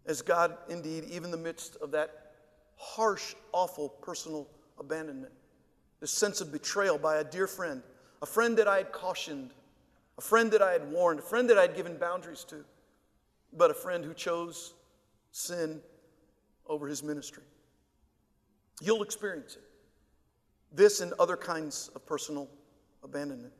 As 0.06 0.22
God, 0.22 0.56
indeed, 0.68 1.04
even 1.10 1.30
the 1.30 1.36
midst 1.36 1.76
of 1.76 1.90
that 1.90 2.32
harsh, 2.76 3.34
awful 3.52 3.88
personal 3.88 4.48
abandonment, 4.78 5.32
the 6.00 6.06
sense 6.06 6.40
of 6.40 6.52
betrayal 6.52 6.98
by 6.98 7.16
a 7.16 7.24
dear 7.24 7.48
friend, 7.48 7.82
a 8.22 8.26
friend 8.26 8.56
that 8.58 8.68
I 8.68 8.78
had 8.78 8.92
cautioned, 8.92 9.50
a 10.16 10.20
friend 10.20 10.50
that 10.52 10.62
I 10.62 10.72
had 10.72 10.90
warned, 10.90 11.18
a 11.18 11.22
friend 11.22 11.50
that 11.50 11.58
I 11.58 11.62
had 11.62 11.74
given 11.74 11.96
boundaries 11.96 12.44
to, 12.44 12.64
but 13.52 13.70
a 13.70 13.74
friend 13.74 14.04
who 14.04 14.14
chose 14.14 14.74
sin 15.32 15.80
over 16.66 16.86
his 16.86 17.02
ministry. 17.02 17.44
You'll 18.80 19.02
experience 19.02 19.56
it. 19.56 19.62
This 20.72 21.00
and 21.00 21.12
other 21.18 21.36
kinds 21.36 21.90
of 21.94 22.04
personal 22.06 22.48
abandonment. 23.02 23.52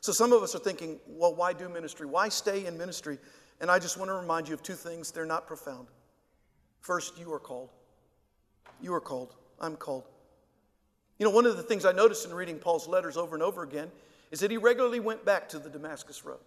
So 0.00 0.10
some 0.12 0.32
of 0.32 0.42
us 0.42 0.54
are 0.54 0.58
thinking, 0.58 0.98
well, 1.06 1.34
why 1.34 1.52
do 1.52 1.68
ministry? 1.68 2.06
Why 2.06 2.28
stay 2.28 2.66
in 2.66 2.76
ministry? 2.76 3.18
And 3.60 3.70
I 3.70 3.78
just 3.78 3.96
want 3.96 4.08
to 4.08 4.14
remind 4.14 4.48
you 4.48 4.54
of 4.54 4.62
two 4.62 4.74
things. 4.74 5.12
They're 5.12 5.24
not 5.24 5.46
profound. 5.46 5.88
First, 6.80 7.18
you 7.18 7.32
are 7.32 7.38
called. 7.38 7.70
You 8.80 8.92
are 8.94 9.00
called. 9.00 9.34
I'm 9.60 9.76
called. 9.76 10.04
You 11.18 11.26
know, 11.26 11.30
one 11.30 11.46
of 11.46 11.56
the 11.56 11.62
things 11.62 11.84
I 11.84 11.92
noticed 11.92 12.26
in 12.26 12.34
reading 12.34 12.58
Paul's 12.58 12.88
letters 12.88 13.16
over 13.16 13.36
and 13.36 13.42
over 13.42 13.62
again 13.62 13.92
is 14.32 14.40
that 14.40 14.50
he 14.50 14.56
regularly 14.56 14.98
went 14.98 15.24
back 15.24 15.48
to 15.50 15.60
the 15.60 15.68
Damascus 15.68 16.24
Road. 16.24 16.40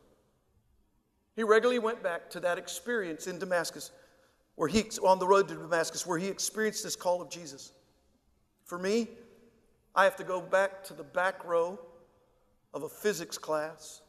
He 1.36 1.44
regularly 1.44 1.80
went 1.80 2.02
back 2.02 2.30
to 2.32 2.40
that 2.42 2.58
experience 2.58 3.28
in 3.28 3.40
Damascus, 3.40 3.92
where 4.56 4.70
he, 4.70 4.84
on 5.04 5.20
the 5.20 5.28
road 5.28 5.48
to 5.50 5.56
Damascus, 5.56 6.06
where 6.06 6.18
he 6.18 6.28
experienced 6.28 6.84
this 6.84 6.96
call 6.96 7.22
of 7.22 7.30
Jesus. 7.30 7.74
For 8.64 8.80
me, 8.80 9.10
I 9.94 10.06
have 10.06 10.16
to 10.18 10.24
go 10.24 10.42
back 10.42 10.84
to 10.86 10.94
the 10.94 11.04
back 11.04 11.44
row 11.46 11.80
of 12.74 12.84
a 12.84 12.90
physics 12.90 13.38
class 13.38 14.02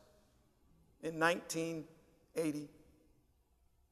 in 1.03 1.19
1980 1.19 2.69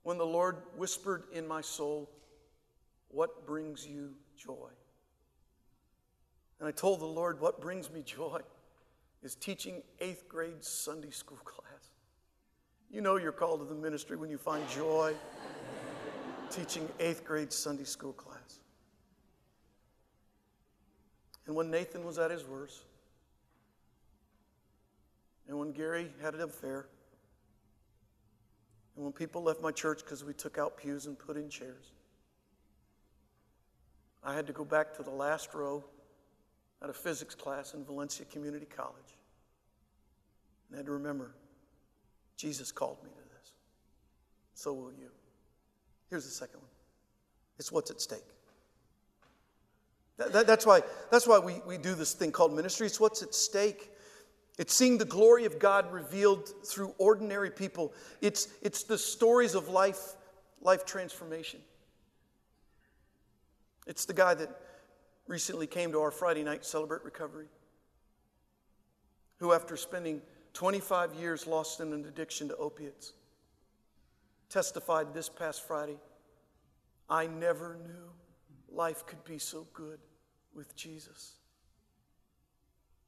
when 0.05 0.19
the 0.19 0.27
Lord 0.27 0.59
whispered 0.77 1.25
in 1.33 1.47
my 1.47 1.61
soul, 1.61 2.11
What 3.09 3.47
brings 3.47 3.87
you 3.87 4.15
joy? 4.37 4.71
And 6.61 6.69
I 6.69 6.73
told 6.73 7.01
the 7.01 7.07
Lord, 7.07 7.41
what 7.41 7.61
brings 7.61 7.91
me 7.91 8.03
joy 8.03 8.41
is 9.23 9.35
teaching 9.35 9.83
eighth 10.01 10.29
grade 10.29 10.63
Sunday 10.63 11.11
school 11.11 11.39
class. 11.45 11.64
You 12.95 13.01
know 13.01 13.17
you're 13.17 13.33
called 13.33 13.59
to 13.59 13.67
the 13.67 13.75
ministry 13.75 14.17
when 14.17 14.31
you 14.31 14.39
find 14.39 14.63
joy 14.69 15.15
teaching 16.49 16.89
eighth 17.01 17.25
grade 17.25 17.53
Sunday 17.53 17.83
school 17.83 18.13
class. 18.13 18.61
And 21.49 21.57
when 21.57 21.73
Nathan 21.73 22.05
was 22.05 22.21
at 22.21 22.31
his 22.31 22.45
worst, 22.45 22.85
and 25.49 25.59
when 25.59 25.73
Gary 25.73 26.09
had 26.23 26.35
an 26.35 26.43
affair, 26.43 26.87
and 28.95 29.05
when 29.05 29.13
people 29.13 29.43
left 29.43 29.61
my 29.61 29.73
church 29.73 30.05
because 30.05 30.23
we 30.23 30.33
took 30.33 30.57
out 30.57 30.77
pews 30.77 31.07
and 31.07 31.19
put 31.19 31.37
in 31.37 31.49
chairs, 31.49 31.91
I 34.23 34.37
had 34.37 34.47
to 34.47 34.53
go 34.53 34.65
back 34.65 34.95
to 34.99 35.03
the 35.03 35.11
last 35.11 35.53
row 35.53 35.83
at 36.81 36.91
a 36.91 36.95
physics 36.95 37.35
class 37.35 37.75
in 37.75 37.85
Valencia 37.85 38.25
Community 38.27 38.67
College. 38.67 39.19
And 40.69 40.77
I 40.77 40.79
had 40.79 40.87
to 40.87 40.93
remember 40.93 41.35
Jesus 42.37 42.73
called 42.73 42.99
me 43.03 43.11
to 43.11 43.17
this. 43.17 43.53
So 44.55 44.73
will 44.73 44.93
you. 44.93 45.11
Here's 46.11 46.25
the 46.25 46.31
second 46.31 46.61
one 46.61 46.71
it's 47.59 47.71
what's 47.71 47.91
at 47.91 48.01
stake. 48.01 48.25
That, 50.17 50.33
that, 50.33 50.47
that's 50.47 50.65
why, 50.65 50.83
that's 51.11 51.27
why 51.27 51.39
we, 51.39 51.61
we 51.67 51.77
do 51.77 51.95
this 51.95 52.13
thing 52.13 52.31
called 52.31 52.55
ministry. 52.55 52.87
It's 52.87 53.01
what's 53.01 53.23
at 53.23 53.35
stake. 53.35 53.91
It's 54.59 54.73
seeing 54.73 54.99
the 54.99 55.05
glory 55.05 55.45
of 55.45 55.59
God 55.59 55.93
revealed 55.93 56.49
through 56.65 56.95
ordinary 56.99 57.51
people. 57.51 57.93
It's, 58.21 58.49
it's 58.63 58.85
the 58.85 58.97
stories 58.97 59.57
of 59.57 59.69
life, 59.69 60.15
life 60.61 60.85
transformation. 60.87 61.61
It's 63.87 64.05
the 64.05 64.15
guy 64.15 64.35
that 64.35 64.49
recently 65.27 65.67
came 65.67 65.91
to 65.93 66.01
our 66.01 66.13
Friday 66.13 66.45
night 66.45 66.65
Celebrate 66.65 67.05
Recovery, 67.05 67.47
who, 69.39 69.53
after 69.53 69.77
spending 69.77 70.23
25 70.55 71.15
years 71.15 71.47
lost 71.47 71.81
in 71.81 71.93
an 71.93 72.05
addiction 72.07 72.49
to 72.49 72.57
opiates, 72.57 73.13
testified 74.49 75.13
this 75.13 75.29
past 75.29 75.67
Friday 75.67 75.97
I 77.11 77.27
never 77.27 77.77
knew 77.87 78.11
life 78.73 79.05
could 79.05 79.23
be 79.25 79.39
so 79.39 79.67
good 79.75 79.99
with 80.55 80.75
Jesus. 80.75 81.33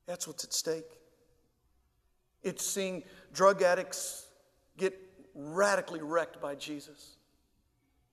That's 0.06 0.26
what's 0.28 0.44
at 0.44 0.52
stake. 0.52 1.00
It's 2.42 2.64
seeing 2.64 3.04
drug 3.32 3.62
addicts 3.62 4.26
get 4.76 4.98
radically 5.34 6.02
wrecked 6.02 6.40
by 6.40 6.54
Jesus. 6.56 7.16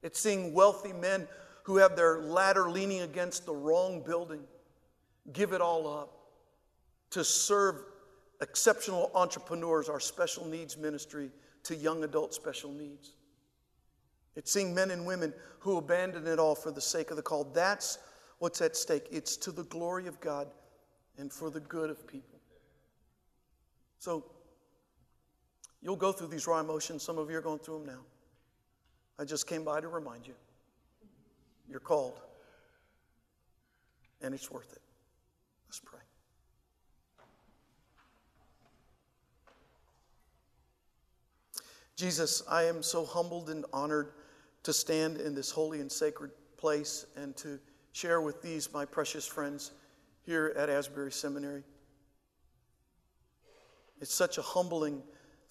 It's 0.01 0.19
seeing 0.19 0.53
wealthy 0.53 0.93
men 0.93 1.27
who 1.63 1.77
have 1.77 1.95
their 1.95 2.21
ladder 2.21 2.69
leaning 2.69 3.01
against 3.01 3.45
the 3.45 3.53
wrong 3.53 4.03
building 4.03 4.41
give 5.31 5.53
it 5.53 5.61
all 5.61 5.87
up 5.87 6.11
to 7.11 7.23
serve 7.23 7.81
exceptional 8.43 9.12
entrepreneurs, 9.15 9.89
our 9.89 10.00
special 10.00 10.45
needs 10.45 10.77
ministry 10.77 11.31
to 11.63 11.75
young 11.75 12.03
adult 12.03 12.33
special 12.33 12.71
needs. 12.71 13.13
It's 14.35 14.51
seeing 14.51 14.73
men 14.73 14.91
and 14.91 15.05
women 15.05 15.33
who 15.59 15.77
abandon 15.77 16.27
it 16.27 16.39
all 16.39 16.55
for 16.55 16.71
the 16.71 16.81
sake 16.81 17.09
of 17.09 17.17
the 17.17 17.23
call. 17.23 17.45
That's 17.45 18.00
what's 18.39 18.62
at 18.62 18.75
stake. 18.75 19.07
It's 19.12 19.38
to 19.38 19.51
the 19.51 19.63
glory 19.63 20.07
of 20.07 20.19
God 20.19 20.47
and 21.17 21.31
for 21.31 21.50
the 21.50 21.59
good 21.62 21.89
of 21.89 22.05
people. 22.07 22.39
So, 24.00 24.25
you'll 25.81 25.95
go 25.95 26.12
through 26.12 26.27
these 26.27 26.45
raw 26.47 26.59
emotions. 26.59 27.03
Some 27.03 27.17
of 27.17 27.29
you 27.29 27.38
are 27.38 27.41
going 27.41 27.59
through 27.59 27.79
them 27.79 27.88
now. 27.88 28.01
I 29.19 29.25
just 29.25 29.47
came 29.47 29.63
by 29.63 29.79
to 29.79 29.88
remind 29.88 30.27
you 30.27 30.33
you're 31.69 31.79
called, 31.79 32.19
and 34.21 34.33
it's 34.33 34.51
worth 34.51 34.71
it. 34.73 34.81
Let's 35.67 35.79
pray. 35.79 36.00
Jesus, 42.03 42.43
I 42.50 42.63
am 42.63 42.83
so 42.83 43.05
humbled 43.05 43.50
and 43.50 43.63
honored 43.72 44.12
to 44.63 44.74
stand 44.74 45.21
in 45.21 45.34
this 45.34 45.49
holy 45.49 45.80
and 45.80 45.89
sacred 45.89 46.32
place 46.58 47.06
and 47.15 47.34
to 47.38 47.58
share 47.93 48.19
with 48.19 48.41
these, 48.41 48.73
my 48.73 48.84
precious 48.84 49.25
friends, 49.25 49.71
here 50.25 50.54
at 50.58 50.69
Asbury 50.69 51.13
Seminary. 51.13 51.63
It's 54.01 54.13
such 54.13 54.38
a 54.38 54.41
humbling 54.41 55.01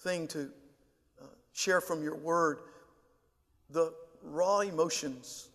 thing 0.01 0.27
to 0.27 0.51
uh, 1.19 1.25
share 1.53 1.81
from 1.81 2.03
your 2.03 2.17
word 2.17 2.59
the 3.71 3.91
raw 4.21 4.59
emotions 4.59 5.49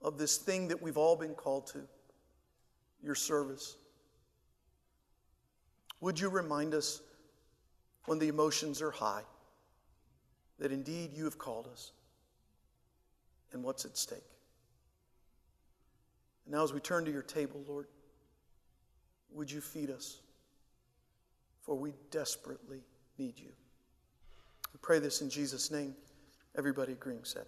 of 0.00 0.16
this 0.16 0.38
thing 0.38 0.68
that 0.68 0.80
we've 0.80 0.96
all 0.96 1.16
been 1.16 1.34
called 1.34 1.66
to 1.66 1.80
your 3.02 3.14
service. 3.14 3.76
Would 6.00 6.18
you 6.18 6.30
remind 6.30 6.72
us 6.72 7.02
when 8.06 8.18
the 8.18 8.28
emotions 8.28 8.80
are 8.80 8.90
high 8.90 9.24
that 10.58 10.72
indeed 10.72 11.10
you 11.14 11.24
have 11.24 11.38
called 11.38 11.66
us? 11.66 11.92
and 13.52 13.62
what's 13.62 13.84
at 13.84 13.96
stake. 13.96 14.18
And 16.44 16.54
now, 16.54 16.64
as 16.64 16.72
we 16.72 16.80
turn 16.80 17.04
to 17.04 17.12
your 17.12 17.22
table, 17.22 17.62
Lord, 17.68 17.86
would 19.32 19.50
you 19.50 19.60
feed 19.60 19.90
us? 19.90 20.18
For 21.60 21.76
we 21.76 21.92
desperately 22.10 22.80
need 23.18 23.38
you. 23.38 23.50
We 24.72 24.78
pray 24.82 24.98
this 24.98 25.22
in 25.22 25.30
Jesus' 25.30 25.70
name. 25.70 25.94
Everybody 26.56 26.92
agreeing 26.92 27.24
said. 27.24 27.46